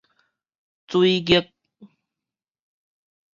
[0.87, 1.53] 水逆